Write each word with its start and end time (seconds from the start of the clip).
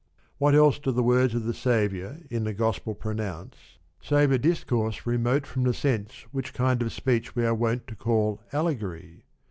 What 0.39 0.55
else 0.55 0.79
do 0.79 0.91
the 0.91 1.03
words 1.03 1.35
of 1.35 1.43
the 1.43 1.53
Saviour, 1.53 2.09
uttered 2.13 2.27
in 2.31 2.43
the 2.43 2.55
Gospel 2.55 2.95
pronounce, 2.95 3.77
save 4.01 4.31
a 4.31 4.39
dis 4.39 4.63
course 4.63 5.05
remote 5.05 5.45
from 5.45 5.61
the 5.61 5.75
sense, 5.75 6.25
which 6.31 6.55
kind 6.55 6.81
of 6.81 6.91
speech 6.91 7.35
we 7.35 7.45
are 7.45 7.53
wont 7.53 7.85
to 7.85 7.95
call 7.95 8.41
allegory 8.51 9.25